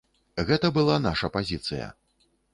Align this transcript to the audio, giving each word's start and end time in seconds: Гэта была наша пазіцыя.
Гэта 0.47 0.71
была 0.77 0.95
наша 1.05 1.31
пазіцыя. 1.37 1.93